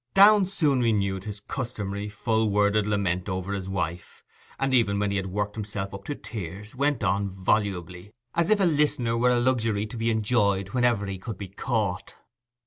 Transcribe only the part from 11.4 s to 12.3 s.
caught.